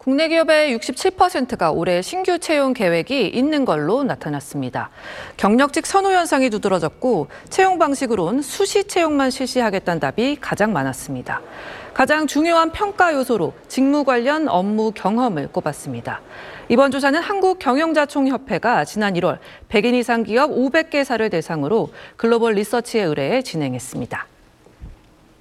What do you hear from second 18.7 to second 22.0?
지난 1월 100인 이상 기업 500개사를 대상으로